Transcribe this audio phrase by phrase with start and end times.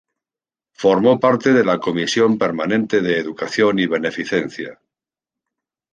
[0.73, 4.81] Formó parte de la comisión permanente de Educación y Beneficencia.